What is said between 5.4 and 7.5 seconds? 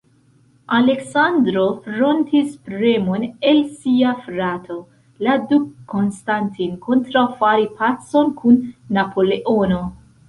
Duko Konstantin, kontraŭ